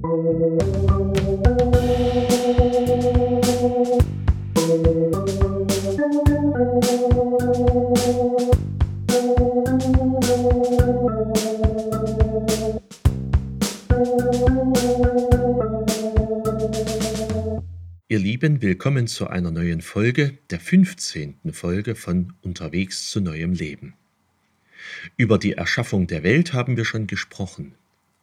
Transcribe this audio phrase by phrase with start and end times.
[0.00, 0.10] Ihr
[18.10, 21.40] Lieben, willkommen zu einer neuen Folge, der 15.
[21.50, 23.94] Folge von Unterwegs zu neuem Leben.
[25.16, 27.74] Über die Erschaffung der Welt haben wir schon gesprochen.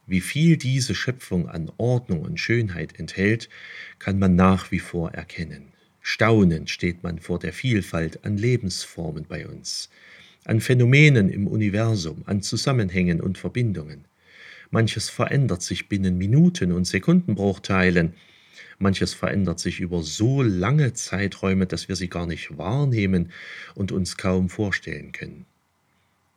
[0.08, 3.50] Wie viel diese Schöpfung an Ordnung und Schönheit enthält,
[3.98, 5.74] kann man nach wie vor erkennen.
[6.02, 9.90] Staunend steht man vor der Vielfalt an Lebensformen bei uns,
[10.46, 14.06] an Phänomenen im Universum, an Zusammenhängen und Verbindungen.
[14.70, 18.14] Manches verändert sich binnen Minuten und Sekundenbruchteilen,
[18.78, 23.32] Manches verändert sich über so lange Zeiträume, dass wir sie gar nicht wahrnehmen
[23.74, 25.46] und uns kaum vorstellen können.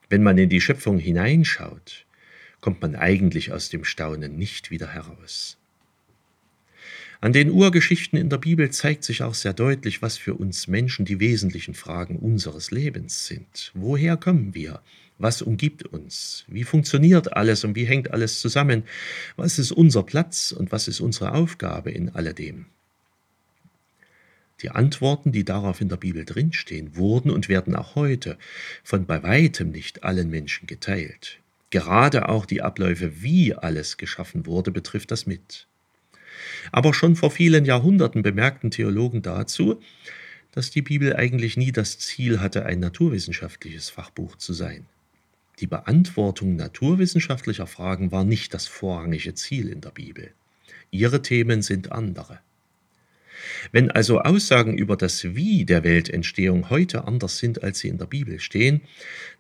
[0.09, 2.07] Wenn man in die Schöpfung hineinschaut,
[2.61, 5.59] kommt man eigentlich aus dem Staunen nicht wieder heraus.
[7.21, 11.05] An den Urgeschichten in der Bibel zeigt sich auch sehr deutlich, was für uns Menschen
[11.05, 13.73] die wesentlichen Fragen unseres Lebens sind.
[13.75, 14.83] Woher kommen wir?
[15.19, 16.45] Was umgibt uns?
[16.47, 18.85] Wie funktioniert alles und wie hängt alles zusammen?
[19.35, 22.67] Was ist unser Platz und was ist unsere Aufgabe in alledem?
[24.63, 28.39] Die Antworten, die darauf in der Bibel drinstehen, wurden und werden auch heute
[28.85, 31.41] von bei weitem nicht allen Menschen geteilt.
[31.71, 35.67] Gerade auch die Abläufe, wie alles geschaffen wurde, betrifft das mit.
[36.73, 39.81] Aber schon vor vielen Jahrhunderten bemerkten Theologen dazu,
[40.53, 44.87] dass die Bibel eigentlich nie das Ziel hatte, ein naturwissenschaftliches Fachbuch zu sein.
[45.61, 50.33] Die Beantwortung naturwissenschaftlicher Fragen war nicht das vorrangige Ziel in der Bibel.
[50.91, 52.41] Ihre Themen sind andere.
[53.73, 58.07] Wenn also Aussagen über das Wie der Weltentstehung heute anders sind, als sie in der
[58.07, 58.83] Bibel stehen,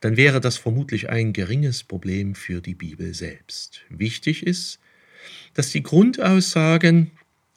[0.01, 3.83] dann wäre das vermutlich ein geringes Problem für die Bibel selbst.
[3.89, 4.79] Wichtig ist,
[5.55, 7.11] dass die Grundaussagen,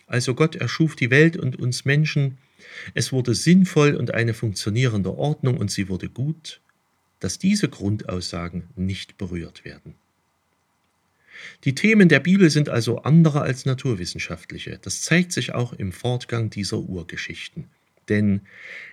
[0.08, 2.38] also Gott erschuf die Welt und uns Menschen,
[2.94, 6.62] es wurde sinnvoll und eine funktionierende Ordnung und sie wurde gut,
[7.20, 9.96] dass diese Grundaussagen nicht berührt werden.
[11.64, 14.80] Die Themen der Bibel sind also andere als naturwissenschaftliche.
[14.82, 17.70] Das zeigt sich auch im Fortgang dieser Urgeschichten.
[18.10, 18.42] Denn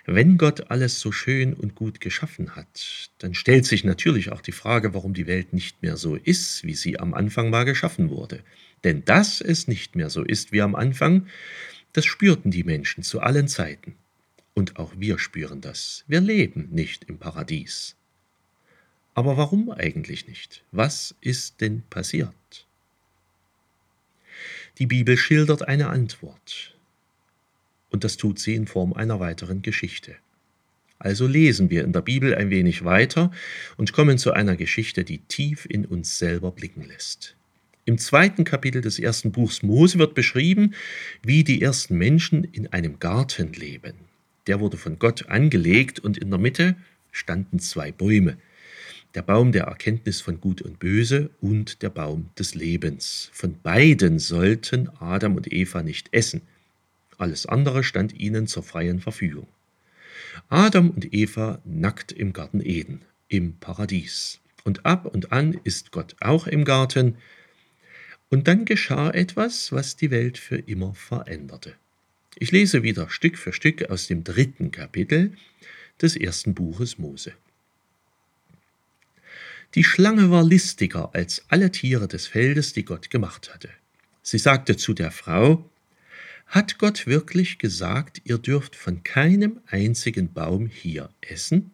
[0.05, 4.51] wenn Gott alles so schön und gut geschaffen hat, dann stellt sich natürlich auch die
[4.51, 8.43] Frage, warum die Welt nicht mehr so ist, wie sie am Anfang mal geschaffen wurde.
[8.83, 11.27] Denn dass es nicht mehr so ist wie am Anfang,
[11.91, 13.95] das spürten die Menschen zu allen Zeiten.
[14.53, 16.05] Und auch wir spüren das.
[16.07, 17.95] Wir leben nicht im Paradies.
[19.19, 20.63] Aber warum eigentlich nicht?
[20.71, 22.65] Was ist denn passiert?
[24.77, 26.77] Die Bibel schildert eine Antwort.
[27.89, 30.15] Und das tut sie in Form einer weiteren Geschichte.
[30.99, 33.29] Also lesen wir in der Bibel ein wenig weiter
[33.75, 37.35] und kommen zu einer Geschichte, die tief in uns selber blicken lässt.
[37.83, 40.75] Im zweiten Kapitel des ersten Buchs Mose wird beschrieben,
[41.23, 43.95] wie die ersten Menschen in einem Garten leben.
[44.47, 46.77] Der wurde von Gott angelegt und in der Mitte
[47.11, 48.37] standen zwei Bäume
[49.15, 53.29] der Baum der Erkenntnis von Gut und Böse und der Baum des Lebens.
[53.33, 56.41] Von beiden sollten Adam und Eva nicht essen.
[57.17, 59.47] Alles andere stand ihnen zur freien Verfügung.
[60.47, 64.39] Adam und Eva nackt im Garten Eden, im Paradies.
[64.63, 67.15] Und ab und an ist Gott auch im Garten.
[68.29, 71.73] Und dann geschah etwas, was die Welt für immer veränderte.
[72.37, 75.33] Ich lese wieder Stück für Stück aus dem dritten Kapitel
[76.01, 77.33] des ersten Buches Mose.
[79.75, 83.69] Die Schlange war listiger als alle Tiere des Feldes, die Gott gemacht hatte.
[84.23, 85.69] Sie sagte zu der Frau,
[86.47, 91.69] Hat Gott wirklich gesagt, ihr dürft von keinem einzigen Baum hier essen?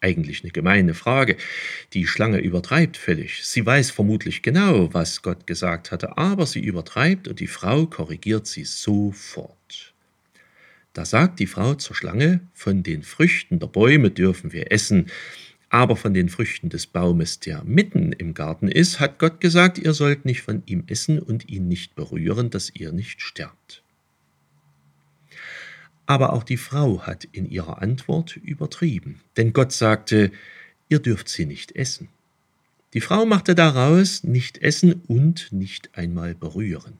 [0.00, 1.36] Eigentlich eine gemeine Frage.
[1.92, 3.44] Die Schlange übertreibt völlig.
[3.44, 8.46] Sie weiß vermutlich genau, was Gott gesagt hatte, aber sie übertreibt und die Frau korrigiert
[8.46, 9.94] sie sofort.
[10.92, 15.06] Da sagt die Frau zur Schlange, von den Früchten der Bäume dürfen wir essen,
[15.72, 19.94] aber von den Früchten des Baumes, der mitten im Garten ist, hat Gott gesagt, ihr
[19.94, 23.82] sollt nicht von ihm essen und ihn nicht berühren, dass ihr nicht sterbt.
[26.04, 30.30] Aber auch die Frau hat in ihrer Antwort übertrieben, denn Gott sagte,
[30.90, 32.10] ihr dürft sie nicht essen.
[32.92, 36.98] Die Frau machte daraus nicht essen und nicht einmal berühren.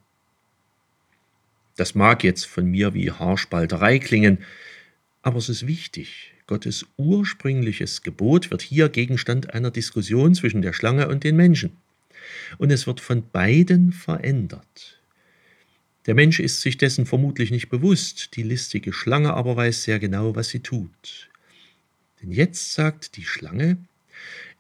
[1.77, 4.39] Das mag jetzt von mir wie Haarspalterei klingen,
[5.21, 11.09] aber es ist wichtig, Gottes ursprüngliches Gebot wird hier Gegenstand einer Diskussion zwischen der Schlange
[11.09, 11.77] und den Menschen.
[12.59, 15.01] Und es wird von beiden verändert.
[16.07, 20.35] Der Mensch ist sich dessen vermutlich nicht bewusst, die listige Schlange aber weiß sehr genau,
[20.35, 21.31] was sie tut.
[22.21, 23.79] Denn jetzt sagt die Schlange,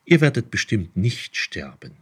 [0.04, 1.92] ihr werdet bestimmt nicht sterben.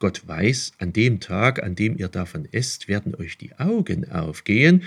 [0.00, 4.82] Gott weiß, an dem Tag, an dem ihr davon esst, werden euch die Augen aufgehen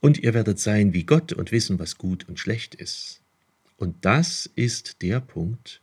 [0.00, 3.22] und ihr werdet sein wie Gott und wissen, was gut und schlecht ist.
[3.78, 5.80] Und das ist der Punkt,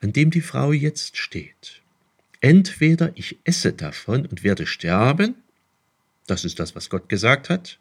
[0.00, 1.80] an dem die Frau jetzt steht.
[2.40, 5.36] Entweder ich esse davon und werde sterben,
[6.26, 7.78] das ist das, was Gott gesagt hat,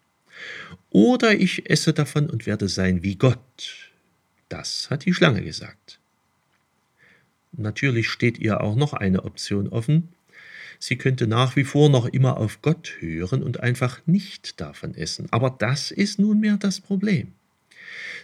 [0.92, 3.92] oder ich esse davon und werde sein wie Gott.
[4.50, 6.00] Das hat die Schlange gesagt.
[7.52, 10.10] Natürlich steht ihr auch noch eine Option offen.
[10.80, 15.28] Sie könnte nach wie vor noch immer auf Gott hören und einfach nicht davon essen.
[15.32, 17.34] Aber das ist nunmehr das Problem.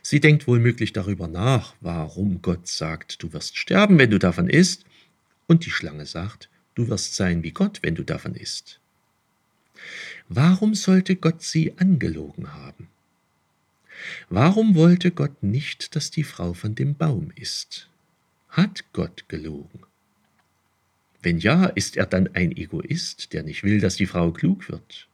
[0.02, 4.86] Sie denkt wohlmöglich darüber nach, warum Gott sagt, du wirst sterben, wenn du davon isst,
[5.48, 8.80] und die Schlange sagt, du wirst sein wie Gott, wenn du davon isst.
[10.30, 12.90] Warum sollte Gott sie angelogen haben?
[14.30, 17.90] Warum wollte Gott nicht, dass die Frau von dem Baum isst?
[18.50, 19.82] Hat Gott gelogen?
[21.22, 25.08] Wenn ja, ist er dann ein Egoist, der nicht will, dass die Frau klug wird?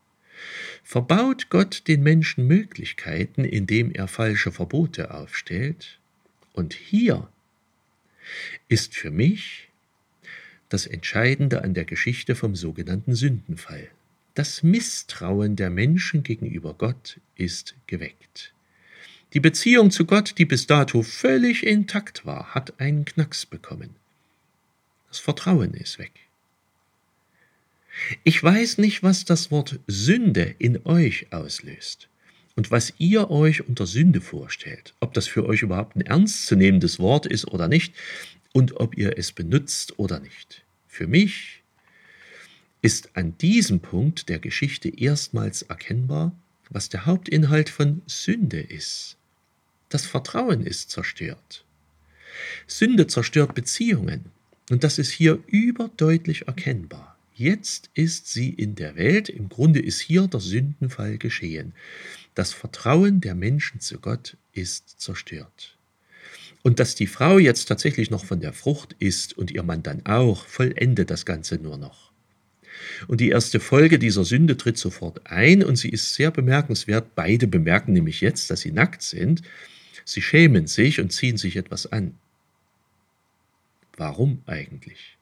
[0.84, 6.00] Verbaut Gott den Menschen Möglichkeiten, indem er falsche Verbote aufstellt?
[6.54, 7.30] Und hier
[8.68, 9.69] ist für mich
[10.69, 13.90] das Entscheidende an der Geschichte vom sogenannten Sündenfall.
[14.34, 18.54] Das Misstrauen der Menschen gegenüber Gott ist geweckt.
[19.34, 23.92] Die Beziehung zu Gott, die bis dato völlig intakt war, hat einen Knacks bekommen.
[25.10, 26.12] Das Vertrauen ist weg.
[28.24, 32.10] Ich weiß nicht, was das Wort Sünde in euch auslöst
[32.56, 37.25] und was ihr euch unter Sünde vorstellt, ob das für euch überhaupt ein ernstzunehmendes Wort
[37.25, 37.94] ist oder nicht
[38.51, 40.63] und ob ihr es benutzt oder nicht.
[40.88, 41.62] Für mich
[42.81, 46.36] ist an diesem Punkt der Geschichte erstmals erkennbar,
[46.69, 49.18] was der Hauptinhalt von Sünde ist.
[49.90, 51.63] Das Vertrauen ist zerstört.
[52.68, 54.25] Sünde zerstört Beziehungen,
[54.69, 57.12] und das ist hier überdeutlich erkennbar.
[57.35, 61.74] Jetzt ist sie in der Welt, im Grunde ist hier der Sündenfall geschehen.
[62.35, 65.75] Das Vertrauen der Menschen zu Gott ist zerstört.
[66.62, 70.06] Und dass die Frau jetzt tatsächlich noch von der Frucht isst und ihr Mann dann
[70.06, 72.12] auch, vollendet das Ganze nur noch.
[73.07, 77.15] Und die erste Folge dieser Sünde tritt sofort ein und sie ist sehr bemerkenswert.
[77.15, 79.41] Beide bemerken nämlich jetzt, dass sie nackt sind.
[80.06, 82.15] Sie schämen sich und ziehen sich etwas an.
[83.97, 85.18] Warum eigentlich?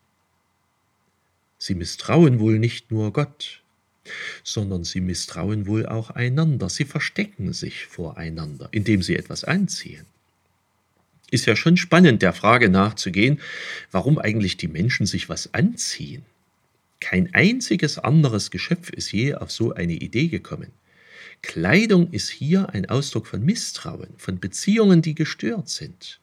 [1.63, 3.62] Sie misstrauen wohl nicht nur Gott,
[4.44, 6.69] sondern sie misstrauen wohl auch einander.
[6.69, 10.08] Sie verstecken sich voreinander, indem sie etwas anziehen.
[11.30, 13.40] Ist ja schon spannend, der Frage nachzugehen,
[13.92, 16.24] warum eigentlich die Menschen sich was anziehen.
[17.00, 20.72] Kein einziges anderes Geschöpf ist je auf so eine Idee gekommen.
[21.44, 26.21] Kleidung ist hier ein Ausdruck von Misstrauen, von Beziehungen, die gestört sind.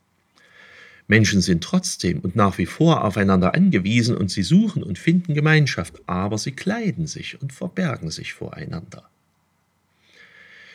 [1.09, 5.95] Menschen sind trotzdem und nach wie vor aufeinander angewiesen und sie suchen und finden Gemeinschaft,
[6.07, 9.09] aber sie kleiden sich und verbergen sich voreinander.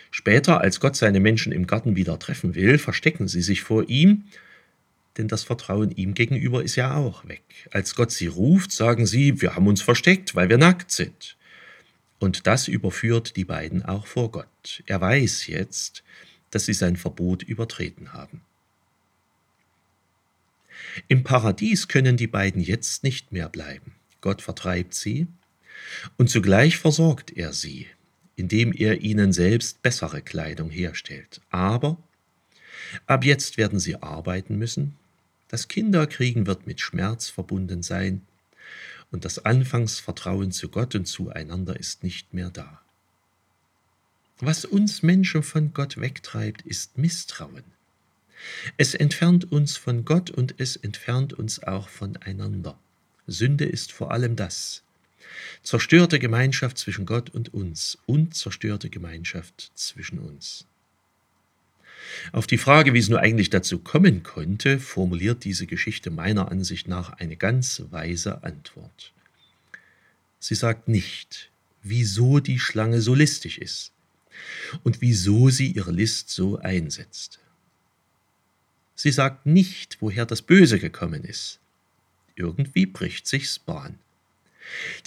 [0.09, 4.25] Später, als Gott seine Menschen im Garten wieder treffen will, verstecken sie sich vor ihm,
[5.17, 7.43] denn das Vertrauen ihm gegenüber ist ja auch weg.
[7.71, 11.37] Als Gott sie ruft, sagen sie, wir haben uns versteckt, weil wir nackt sind.
[12.17, 14.83] Und das überführt die beiden auch vor Gott.
[14.87, 16.03] Er weiß jetzt,
[16.49, 18.41] dass sie sein Verbot übertreten haben.
[21.07, 23.93] Im Paradies können die beiden jetzt nicht mehr bleiben.
[24.21, 25.27] Gott vertreibt sie
[26.17, 27.87] und zugleich versorgt er sie,
[28.35, 31.41] indem er ihnen selbst bessere Kleidung herstellt.
[31.49, 31.97] Aber
[33.05, 34.95] ab jetzt werden sie arbeiten müssen,
[35.49, 38.21] das Kinderkriegen wird mit Schmerz verbunden sein
[39.11, 42.81] und das Anfangsvertrauen zu Gott und zueinander ist nicht mehr da.
[44.39, 47.63] Was uns Menschen von Gott wegtreibt, ist Misstrauen.
[48.77, 52.77] Es entfernt uns von Gott und es entfernt uns auch voneinander.
[53.27, 54.83] Sünde ist vor allem das.
[55.63, 60.65] Zerstörte Gemeinschaft zwischen Gott und uns und zerstörte Gemeinschaft zwischen uns.
[62.31, 66.87] Auf die Frage, wie es nur eigentlich dazu kommen konnte, formuliert diese Geschichte meiner Ansicht
[66.87, 69.13] nach eine ganz weise Antwort.
[70.39, 71.49] Sie sagt nicht,
[71.81, 73.91] wieso die Schlange so listig ist
[74.83, 77.39] und wieso sie ihre List so einsetzt.
[79.03, 81.59] Sie sagt nicht, woher das Böse gekommen ist.
[82.37, 83.99] Irgendwie bricht sich's Bahn.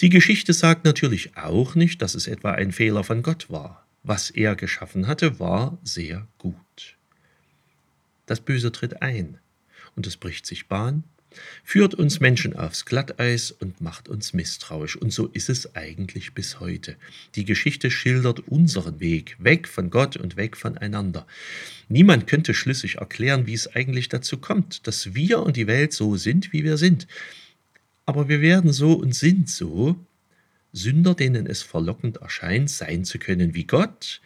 [0.01, 3.87] Die Geschichte sagt natürlich auch nicht, dass es etwa ein Fehler von Gott war.
[4.03, 6.95] Was er geschaffen hatte, war sehr gut.
[8.27, 9.39] Das Böse tritt ein
[9.95, 11.03] und es bricht sich Bahn,
[11.63, 14.95] führt uns Menschen aufs Glatteis und macht uns misstrauisch.
[14.95, 16.95] Und so ist es eigentlich bis heute.
[17.35, 21.27] Die Geschichte schildert unseren Weg, weg von Gott und weg voneinander.
[21.89, 26.15] Niemand könnte schlüssig erklären, wie es eigentlich dazu kommt, dass wir und die Welt so
[26.15, 27.07] sind, wie wir sind.
[28.05, 29.97] Aber wir werden so und sind so,
[30.73, 34.21] Sünder, denen es verlockend erscheint, sein zu können wie Gott,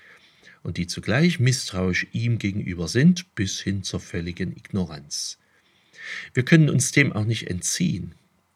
[0.64, 5.40] und die zugleich misstrauisch ihm gegenüber sind, bis hin zur völligen Ignoranz.
[6.34, 8.14] Wir können uns dem auch nicht entziehen.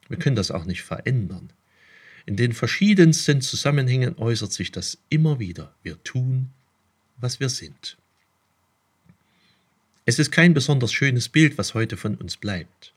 [0.08, 1.52] Wir können das auch nicht verändern.
[2.26, 5.76] In den verschiedensten Zusammenhängen äußert sich das immer wieder.
[5.84, 6.50] Wir tun,
[7.18, 7.98] was wir sind.
[10.08, 12.94] Es ist kein besonders schönes Bild, was heute von uns bleibt.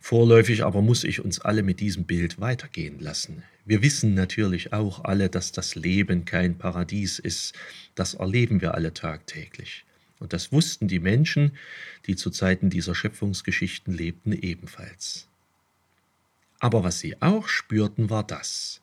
[0.00, 3.42] Vorläufig aber muss ich uns alle mit diesem Bild weitergehen lassen.
[3.64, 7.54] Wir wissen natürlich auch alle, dass das Leben kein Paradies ist.
[7.94, 9.85] Das erleben wir alle tagtäglich.
[10.18, 11.52] Und das wussten die Menschen,
[12.06, 15.28] die zu Zeiten dieser Schöpfungsgeschichten lebten, ebenfalls.
[16.58, 18.80] Aber was sie auch spürten, war das.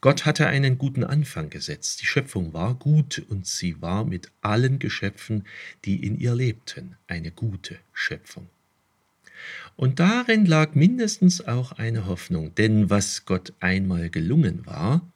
[0.00, 2.02] Gott hatte einen guten Anfang gesetzt.
[2.02, 5.46] Die Schöpfung war gut und sie war mit allen Geschöpfen,
[5.84, 8.48] die in ihr lebten, eine gute Schöpfung.
[9.76, 15.06] Und darin lag mindestens auch eine Hoffnung, denn was Gott einmal gelungen war,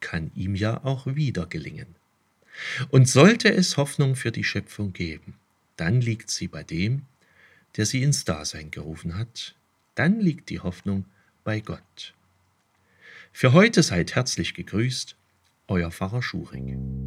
[0.00, 1.94] kann ihm ja auch wieder gelingen.
[2.90, 5.34] Und sollte es Hoffnung für die Schöpfung geben,
[5.76, 7.02] dann liegt sie bei dem,
[7.76, 9.54] der sie ins Dasein gerufen hat,
[9.94, 11.04] dann liegt die Hoffnung
[11.42, 12.14] bei Gott.
[13.32, 15.16] Für heute seid herzlich gegrüßt,
[15.66, 17.06] euer Pfarrer Schuring.